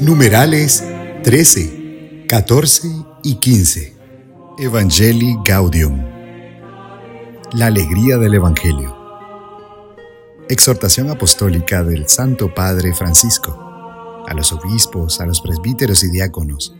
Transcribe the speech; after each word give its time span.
Numerales 0.00 0.84
13, 1.24 2.26
14 2.28 2.88
y 3.22 3.34
15. 3.36 3.94
Evangelii 4.58 5.38
Gaudium. 5.44 6.02
La 7.52 7.66
alegría 7.66 8.18
del 8.18 8.34
Evangelio. 8.34 8.96
Exhortación 10.48 11.10
apostólica 11.10 11.82
del 11.82 12.08
Santo 12.08 12.52
Padre 12.54 12.94
Francisco 12.94 14.24
a 14.26 14.34
los 14.34 14.52
obispos, 14.52 15.20
a 15.20 15.26
los 15.26 15.40
presbíteros 15.40 16.04
y 16.04 16.10
diáconos, 16.10 16.74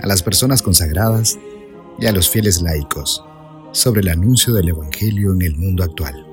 a 0.00 0.06
las 0.06 0.22
personas 0.22 0.62
consagradas 0.62 1.38
y 1.98 2.06
a 2.06 2.12
los 2.12 2.28
fieles 2.28 2.62
laicos 2.62 3.22
sobre 3.72 4.00
el 4.00 4.08
anuncio 4.08 4.54
del 4.54 4.70
Evangelio 4.70 5.32
en 5.32 5.42
el 5.42 5.56
mundo 5.56 5.84
actual. 5.84 6.26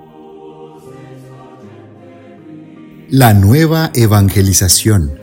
La 3.10 3.34
nueva 3.34 3.92
evangelización 3.94 5.23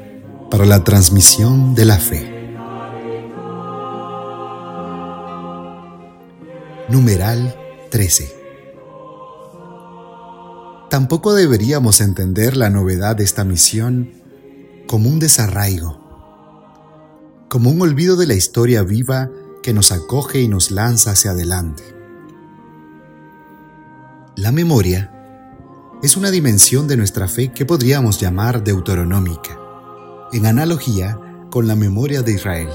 para 0.50 0.66
la 0.66 0.82
transmisión 0.82 1.77
de 1.77 1.84
la 1.84 1.98
fe. 1.98 2.56
Numeral 6.88 7.54
13. 7.91 8.34
Tampoco 10.91 11.34
deberíamos 11.34 12.00
entender 12.00 12.56
la 12.56 12.68
novedad 12.68 13.14
de 13.14 13.22
esta 13.22 13.44
misión 13.44 14.10
como 14.88 15.08
un 15.08 15.20
desarraigo, 15.20 16.00
como 17.48 17.70
un 17.70 17.80
olvido 17.80 18.16
de 18.16 18.27
la 18.27 18.34
historia 18.34 18.82
viva 18.82 19.30
que 19.62 19.72
nos 19.72 19.92
acoge 19.92 20.41
y 20.41 20.48
nos 20.48 20.72
lanza 20.72 21.12
hacia 21.12 21.30
adelante. 21.30 21.84
La 24.34 24.50
memoria 24.50 25.12
es 26.02 26.16
una 26.16 26.32
dimensión 26.32 26.88
de 26.88 26.96
nuestra 26.96 27.28
fe 27.28 27.52
que 27.52 27.66
podríamos 27.66 28.20
llamar 28.20 28.64
deuteronómica, 28.64 29.59
en 30.33 30.47
analogía 30.47 31.19
con 31.51 31.66
la 31.66 31.77
memoria 31.77 32.23
de 32.23 32.33
Israel. 32.33 32.69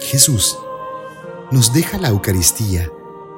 Jesús 0.00 0.56
nos 1.50 1.72
deja 1.72 1.98
la 1.98 2.08
Eucaristía 2.08 2.88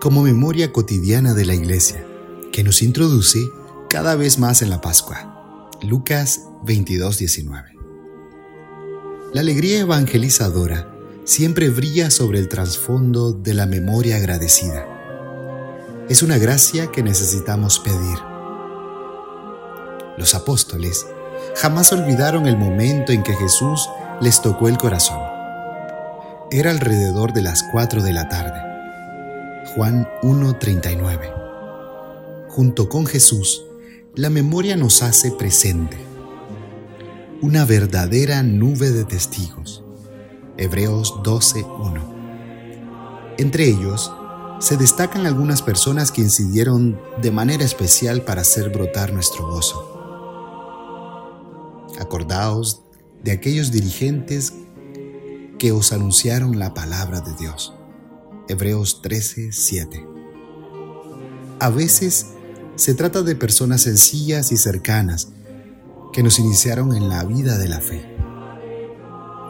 como 0.01 0.23
memoria 0.23 0.73
cotidiana 0.73 1.35
de 1.35 1.47
la 1.47 1.55
Iglesia, 1.55 2.07
que 2.53 2.63
nos 2.63 2.83
introduce 2.83 3.41
cada 3.89 4.17
vez 4.17 4.39
más 4.39 4.63
en 4.63 4.71
la 4.71 4.81
Pascua. 4.81 5.71
Lucas 5.83 6.43
22:19. 6.65 7.75
La 9.33 9.41
alegría 9.41 9.81
evangelizadora 9.81 10.91
siempre 11.25 11.71
brilla 11.71 12.11
sobre 12.11 12.39
el 12.39 12.49
trasfondo 12.49 13.33
de 13.33 13.55
la 13.55 13.67
memoria 13.67 14.17
agradecida. 14.17 14.87
Es 16.09 16.23
una 16.23 16.39
gracia 16.39 16.93
que 16.93 17.03
necesitamos 17.03 17.81
pedir 17.81 18.19
los 20.19 20.35
apóstoles 20.35 21.07
jamás 21.57 21.93
olvidaron 21.93 22.47
el 22.47 22.57
momento 22.57 23.13
en 23.13 23.23
que 23.23 23.35
Jesús 23.35 23.89
les 24.21 24.43
tocó 24.43 24.69
el 24.69 24.79
corazón. 24.79 25.19
Era 26.51 26.71
alrededor 26.71 27.33
de 27.33 27.43
las 27.43 27.63
4 27.73 28.03
de 28.03 28.13
la 28.13 28.29
tarde. 28.29 28.61
Juan 29.75 30.09
1.39. 30.23 31.33
Junto 32.49 32.89
con 32.89 33.07
Jesús, 33.07 33.65
la 34.15 34.31
memoria 34.31 34.77
nos 34.77 35.03
hace 35.03 35.33
presente. 35.33 35.97
Una 37.43 37.65
verdadera 37.65 38.43
nube 38.43 38.91
de 38.91 39.05
testigos. 39.05 39.83
Hebreos 40.57 41.15
12.1. 41.25 43.35
Entre 43.39 43.65
ellos, 43.65 44.13
se 44.61 44.77
destacan 44.77 45.27
algunas 45.27 45.63
personas 45.63 46.13
que 46.13 46.21
incidieron 46.21 47.01
de 47.21 47.33
manera 47.33 47.65
especial 47.65 48.23
para 48.23 48.43
hacer 48.43 48.71
brotar 48.71 49.13
nuestro 49.13 49.49
gozo. 49.49 49.94
Acordaos 51.99 52.83
de 53.23 53.33
aquellos 53.33 53.71
dirigentes 53.71 54.53
que 55.59 55.73
os 55.73 55.93
anunciaron 55.93 56.59
la 56.59 56.75
palabra 56.75 57.21
de 57.21 57.35
Dios. 57.35 57.75
Hebreos 58.49 59.01
13, 59.01 59.53
7. 59.53 60.07
A 61.61 61.71
veces 61.71 62.27
se 62.77 62.95
trata 62.95 63.23
de 63.23 63.37
personas 63.37 63.83
sencillas 63.83 64.53
y 64.53 64.57
cercanas 64.57 65.29
que 66.13 66.23
nos 66.23 66.39
iniciaron 66.39 66.95
en 66.95 67.09
la 67.09 67.25
vida 67.25 67.57
de 67.57 67.69
la 67.69 67.81
fe. 67.81 68.05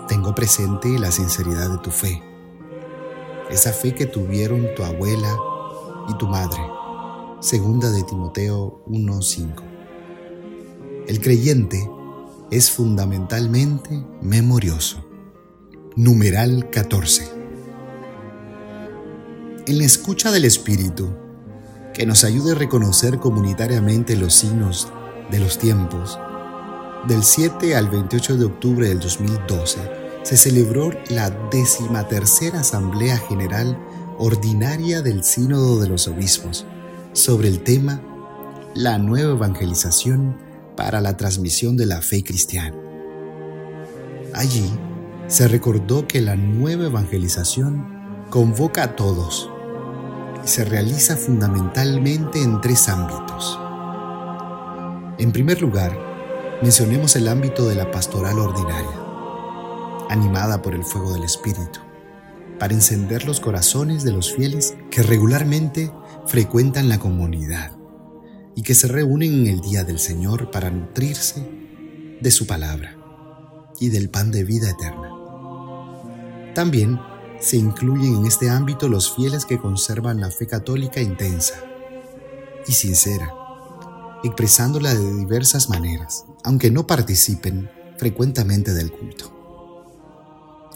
Tengo 0.09 0.35
presente 0.35 0.99
la 0.99 1.11
sinceridad 1.11 1.71
de 1.71 1.79
tu 1.79 1.91
fe, 1.91 2.23
esa 3.51 3.73
fe 3.73 3.95
que 3.95 4.07
tuvieron 4.07 4.69
tu 4.77 4.85
abuela 4.85 5.35
y 6.09 6.15
tu 6.19 6.27
madre. 6.27 6.61
Segunda 7.41 7.91
de 7.91 8.03
Timoteo 8.03 8.85
1:5. 8.87 9.63
El 11.09 11.21
creyente 11.21 11.91
es 12.55 12.71
fundamentalmente 12.71 14.07
memorioso. 14.23 15.05
Numeral 15.97 16.71
14. 16.71 17.29
En 19.67 19.79
la 19.79 19.85
escucha 19.85 20.31
del 20.31 20.45
Espíritu, 20.45 21.09
que 21.93 22.07
nos 22.07 22.23
ayude 22.23 22.53
a 22.53 22.55
reconocer 22.55 23.19
comunitariamente 23.19 24.15
los 24.15 24.35
signos 24.35 24.87
de 25.33 25.41
los 25.41 25.59
tiempos, 25.59 26.17
del 27.09 27.25
7 27.25 27.75
al 27.75 27.89
28 27.89 28.37
de 28.37 28.45
octubre 28.45 28.89
del 28.89 29.01
2012 29.01 29.79
se 30.23 30.37
celebró 30.37 30.93
la 31.11 31.31
decimatercera 31.51 32.61
Asamblea 32.61 33.19
General 33.19 33.77
Ordinaria 34.17 35.03
del 35.03 35.25
Sínodo 35.25 35.81
de 35.81 35.89
los 35.89 36.07
Obispos 36.07 36.67
sobre 37.15 37.49
el 37.49 37.65
tema 37.65 38.01
La 38.75 38.99
nueva 38.99 39.33
evangelización 39.33 40.54
para 40.77 41.01
la 41.01 41.17
transmisión 41.17 41.77
de 41.77 41.87
la 41.87 42.03
fe 42.03 42.23
cristiana. 42.25 42.77
Allí 44.35 44.71
se 45.27 45.49
recordó 45.49 46.07
que 46.07 46.21
la 46.21 46.37
nueva 46.37 46.87
evangelización 46.87 48.27
convoca 48.31 48.83
a 48.83 48.97
todos 48.97 49.51
y 50.45 50.49
se 50.49 50.65
realiza 50.65 51.17
fundamentalmente 51.17 52.43
en 52.43 52.61
tres 52.61 52.89
ámbitos. 52.89 53.59
En 55.19 55.33
primer 55.33 55.63
lugar, 55.63 55.97
mencionemos 56.63 57.15
el 57.17 57.29
ámbito 57.29 57.69
de 57.69 57.77
la 57.77 57.91
pastoral 57.91 58.39
ordinaria, 58.39 59.01
animada 60.11 60.61
por 60.61 60.75
el 60.75 60.85
fuego 60.85 61.13
del 61.13 61.23
Espíritu, 61.23 61.81
para 62.59 62.75
encender 62.75 63.25
los 63.25 63.41
corazones 63.41 64.03
de 64.03 64.13
los 64.13 64.35
fieles 64.35 64.75
que 64.91 65.03
regularmente 65.03 65.93
frecuentan 66.27 66.89
la 66.89 66.99
comunidad 66.99 67.73
y 68.55 68.63
que 68.63 68.75
se 68.75 68.89
reúnen 68.89 69.33
en 69.33 69.47
el 69.47 69.61
día 69.61 69.85
del 69.85 69.99
Señor 69.99 70.51
para 70.51 70.71
nutrirse 70.71 71.47
de 72.21 72.31
su 72.31 72.47
palabra 72.47 72.97
y 73.81 73.89
del 73.89 74.09
pan 74.09 74.31
de 74.31 74.45
vida 74.45 74.71
eterna. 74.71 75.11
También 76.55 77.01
se 77.41 77.57
incluyen 77.57 78.17
en 78.17 78.27
este 78.27 78.49
ámbito 78.49 78.89
los 78.89 79.15
fieles 79.15 79.45
que 79.45 79.59
conservan 79.59 80.21
la 80.21 80.31
fe 80.31 80.47
católica 80.47 81.01
intensa 81.01 81.55
y 82.67 82.73
sincera, 82.73 83.31
expresándola 84.23 84.95
de 84.95 85.15
diversas 85.15 85.69
maneras, 85.69 86.25
aunque 86.45 86.71
no 86.71 86.87
participen 86.87 87.71
frecuentemente 87.99 88.73
del 88.73 88.93
culto. 88.93 89.33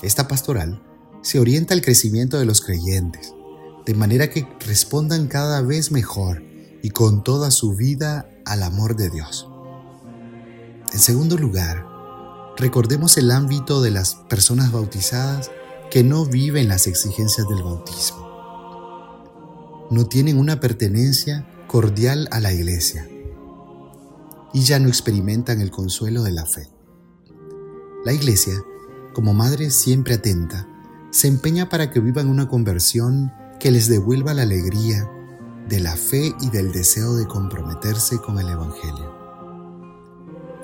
Esta 0.03 0.29
pastoral 0.29 0.83
se 1.23 1.41
orienta 1.41 1.75
al 1.75 1.81
crecimiento 1.81 2.39
de 2.39 2.45
los 2.45 2.61
creyentes, 2.61 3.35
de 3.87 3.95
manera 3.95 4.29
que 4.29 4.47
respondan 4.67 5.29
cada 5.29 5.63
vez 5.63 5.91
mejor 5.91 6.43
y 6.83 6.91
con 6.91 7.23
toda 7.25 7.51
su 7.51 7.75
vida 7.75 8.29
al 8.45 8.63
amor 8.63 8.97
de 8.97 9.11
Dios. 9.11 9.49
En 10.93 10.99
segundo 10.99 11.37
lugar, 11.37 11.87
recordemos 12.57 13.19
el 13.19 13.31
ámbito 13.31 13.83
de 13.83 13.91
las 13.91 14.15
personas 14.15 14.73
bautizadas 14.73 15.51
que 15.91 16.03
no 16.03 16.25
viven 16.25 16.69
las 16.69 16.87
exigencias 16.87 17.47
del 17.49 17.63
bautismo. 17.63 18.27
No 19.91 20.07
tienen 20.07 20.39
una 20.39 20.61
pertenencia 20.61 21.47
cordial 21.67 22.29
a 22.31 22.41
la 22.41 22.53
iglesia 22.53 23.09
y 24.53 24.63
ya 24.63 24.79
no 24.79 24.89
experimentan 24.89 25.61
el 25.61 25.71
consuelo 25.71 26.23
de 26.23 26.33
la 26.33 26.47
fe. 26.47 26.69
La 28.05 28.13
iglesia, 28.13 28.55
como 29.15 29.35
madre 29.35 29.71
siempre 29.71 30.15
atenta, 30.15 30.67
se 31.11 31.29
empeña 31.29 31.69
para 31.69 31.91
que 31.91 32.01
vivan 32.01 32.29
una 32.29 32.49
conversión 32.49 33.33
que 33.61 33.71
les 33.71 33.89
devuelva 33.89 34.35
la 34.35 34.43
alegría 34.43 35.11
de 35.69 35.81
la 35.81 35.97
fe 35.97 36.35
y 36.41 36.49
del 36.49 36.73
deseo 36.73 37.15
de 37.15 37.27
comprometerse 37.27 38.19
con 38.19 38.39
el 38.39 38.49
Evangelio. 38.49 39.15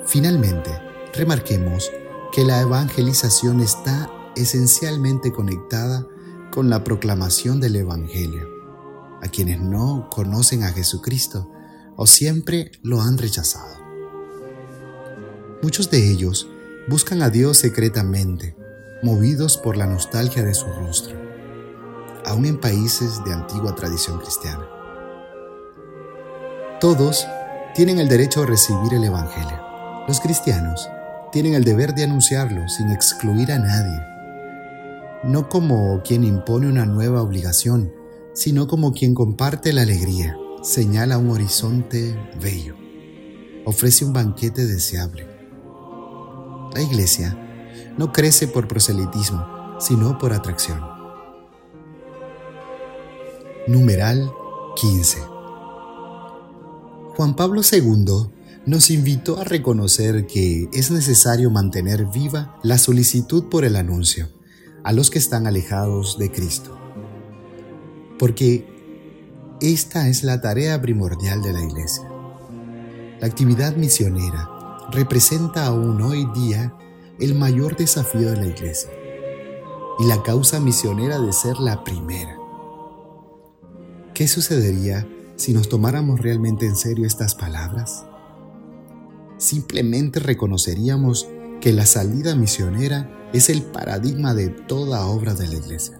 Finalmente, 0.07 0.71
remarquemos 1.13 1.91
que 2.31 2.43
la 2.43 2.61
evangelización 2.61 3.61
está 3.61 4.09
esencialmente 4.35 5.31
conectada 5.31 6.07
con 6.51 6.69
la 6.69 6.83
proclamación 6.83 7.59
del 7.59 7.75
Evangelio. 7.75 8.47
A 9.21 9.27
quienes 9.27 9.61
no 9.61 10.09
conocen 10.09 10.63
a 10.63 10.71
Jesucristo 10.71 11.49
o 11.95 12.07
siempre 12.07 12.71
lo 12.81 13.01
han 13.01 13.17
rechazado. 13.17 13.75
Muchos 15.61 15.89
de 15.89 16.11
ellos 16.11 16.49
buscan 16.87 17.21
a 17.21 17.29
Dios 17.29 17.57
secretamente, 17.57 18.55
movidos 19.01 19.57
por 19.57 19.77
la 19.77 19.85
nostalgia 19.85 20.43
de 20.43 20.53
su 20.53 20.65
rostro, 20.67 21.15
aún 22.25 22.45
en 22.45 22.59
países 22.59 23.23
de 23.23 23.33
antigua 23.33 23.75
tradición 23.75 24.19
cristiana. 24.19 24.74
Todos 26.85 27.25
tienen 27.73 27.97
el 27.97 28.07
derecho 28.07 28.43
a 28.43 28.45
recibir 28.45 28.93
el 28.93 29.03
Evangelio. 29.03 29.59
Los 30.07 30.19
cristianos 30.19 30.87
tienen 31.31 31.55
el 31.55 31.63
deber 31.63 31.95
de 31.95 32.03
anunciarlo 32.03 32.69
sin 32.69 32.91
excluir 32.91 33.51
a 33.51 33.57
nadie, 33.57 33.99
no 35.23 35.49
como 35.49 36.03
quien 36.03 36.23
impone 36.23 36.67
una 36.67 36.85
nueva 36.85 37.23
obligación, 37.23 37.91
sino 38.35 38.67
como 38.67 38.93
quien 38.93 39.15
comparte 39.15 39.73
la 39.73 39.81
alegría, 39.81 40.37
señala 40.61 41.17
un 41.17 41.31
horizonte 41.31 42.15
bello, 42.39 42.75
ofrece 43.65 44.05
un 44.05 44.13
banquete 44.13 44.67
deseable. 44.67 45.27
La 46.75 46.83
iglesia 46.83 47.35
no 47.97 48.13
crece 48.13 48.47
por 48.47 48.67
proselitismo, 48.67 49.79
sino 49.79 50.19
por 50.19 50.33
atracción. 50.33 50.81
Numeral 53.65 54.31
15. 54.75 55.34
Juan 57.15 57.37
Pablo 57.37 57.61
II 57.69 58.29
nos 58.65 58.89
invitó 58.89 59.39
a 59.39 59.45
reconocer 59.45 60.27
que 60.27 60.67
es 60.73 60.91
necesario 60.91 61.49
mantener 61.49 62.07
viva 62.07 62.59
la 62.61 62.77
solicitud 62.77 63.45
por 63.45 63.63
el 63.63 63.77
anuncio 63.77 64.27
a 64.83 64.91
los 64.91 65.09
que 65.09 65.19
están 65.19 65.47
alejados 65.47 66.17
de 66.17 66.29
Cristo. 66.29 66.77
Porque 68.19 68.67
esta 69.61 70.09
es 70.09 70.25
la 70.25 70.41
tarea 70.41 70.81
primordial 70.81 71.41
de 71.41 71.53
la 71.53 71.63
Iglesia. 71.63 72.03
La 73.21 73.27
actividad 73.27 73.77
misionera 73.77 74.49
representa 74.91 75.67
aún 75.67 76.01
hoy 76.01 76.27
día 76.35 76.75
el 77.17 77.33
mayor 77.33 77.77
desafío 77.77 78.31
de 78.31 78.37
la 78.37 78.47
Iglesia 78.47 78.89
y 79.99 80.05
la 80.05 80.21
causa 80.21 80.59
misionera 80.59 81.17
de 81.19 81.31
ser 81.31 81.59
la 81.59 81.81
primera. 81.85 82.37
¿Qué 84.13 84.27
sucedería 84.27 85.07
si 85.35 85.53
nos 85.53 85.69
tomáramos 85.69 86.19
realmente 86.21 86.65
en 86.65 86.75
serio 86.75 87.05
estas 87.05 87.35
palabras? 87.35 88.05
simplemente 89.37 90.19
reconoceríamos 90.19 91.27
que 91.61 91.73
la 91.73 91.85
salida 91.85 92.35
misionera 92.35 93.09
es 93.33 93.49
el 93.49 93.63
paradigma 93.63 94.33
de 94.33 94.49
toda 94.49 95.05
obra 95.07 95.33
de 95.33 95.47
la 95.47 95.55
Iglesia. 95.55 95.99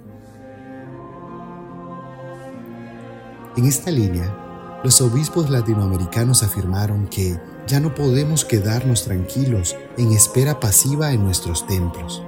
En 3.58 3.66
esta 3.66 3.92
línea, 3.92 4.82
los 4.84 5.02
obispos 5.02 5.50
latinoamericanos 5.50 6.44
afirmaron 6.44 7.08
que 7.08 7.40
ya 7.68 7.80
no 7.80 7.96
podemos 7.96 8.46
quedarnos 8.46 9.04
tranquilos 9.04 9.76
en 9.98 10.12
espera 10.12 10.60
pasiva 10.60 11.14
en 11.14 11.24
nuestros 11.24 11.66
templos 11.66 12.22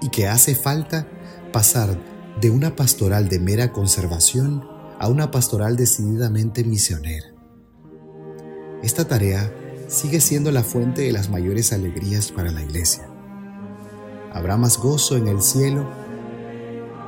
y 0.00 0.08
que 0.08 0.26
hace 0.26 0.54
falta 0.54 1.06
pasar 1.52 1.98
de 2.40 2.50
una 2.50 2.74
pastoral 2.74 3.28
de 3.28 3.38
mera 3.38 3.72
conservación 3.72 4.77
a 4.98 5.08
una 5.08 5.30
pastoral 5.30 5.76
decididamente 5.76 6.64
misionera. 6.64 7.26
Esta 8.82 9.06
tarea 9.06 9.52
sigue 9.88 10.20
siendo 10.20 10.52
la 10.52 10.62
fuente 10.62 11.02
de 11.02 11.12
las 11.12 11.30
mayores 11.30 11.72
alegrías 11.72 12.30
para 12.30 12.50
la 12.50 12.62
iglesia. 12.62 13.08
Habrá 14.32 14.56
más 14.56 14.78
gozo 14.78 15.16
en 15.16 15.28
el 15.28 15.42
cielo 15.42 15.88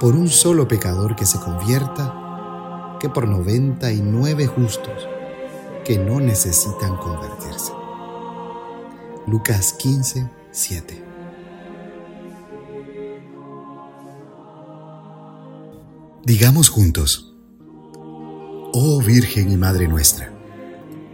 por 0.00 0.14
un 0.14 0.28
solo 0.28 0.66
pecador 0.66 1.14
que 1.14 1.26
se 1.26 1.38
convierta 1.38 2.96
que 2.98 3.08
por 3.08 3.28
99 3.28 4.46
justos 4.46 5.08
que 5.84 5.98
no 5.98 6.20
necesitan 6.20 6.96
convertirse. 6.96 7.72
Lucas 9.26 9.74
15, 9.74 10.30
7. 10.50 11.04
Digamos 16.24 16.68
juntos, 16.68 17.29
Oh 18.72 19.02
Virgen 19.02 19.50
y 19.50 19.56
Madre 19.56 19.88
nuestra, 19.88 20.32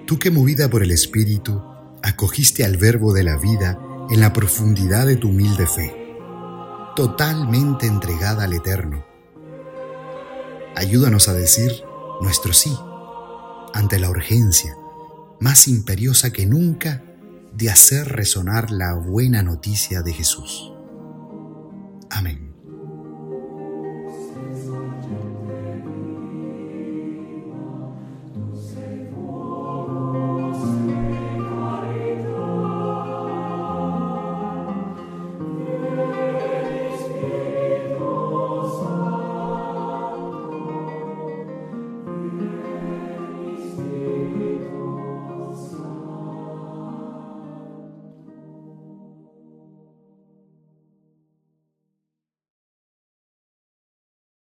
Tú 0.06 0.18
que 0.18 0.30
movida 0.30 0.68
por 0.68 0.82
el 0.82 0.90
Espíritu, 0.90 1.62
acogiste 2.02 2.64
al 2.64 2.76
Verbo 2.76 3.12
de 3.12 3.24
la 3.24 3.38
vida 3.38 3.78
en 4.10 4.20
la 4.20 4.32
profundidad 4.32 5.06
de 5.06 5.16
tu 5.16 5.30
humilde 5.30 5.66
fe, 5.66 5.92
totalmente 6.94 7.86
entregada 7.86 8.44
al 8.44 8.52
Eterno. 8.52 9.04
Ayúdanos 10.76 11.28
a 11.28 11.32
decir 11.32 11.72
nuestro 12.20 12.52
sí 12.52 12.76
ante 13.74 13.98
la 13.98 14.10
urgencia, 14.10 14.76
más 15.40 15.66
imperiosa 15.66 16.32
que 16.32 16.46
nunca, 16.46 17.02
de 17.52 17.70
hacer 17.70 18.06
resonar 18.08 18.70
la 18.70 18.94
buena 18.94 19.42
noticia 19.42 20.02
de 20.02 20.12
Jesús. 20.12 20.72
Amén. 22.10 22.45